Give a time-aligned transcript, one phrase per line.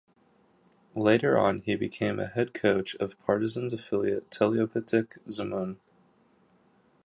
[0.95, 5.77] Later on, he became a head coach of Partizan's affiliate, Teleoptik Zemun.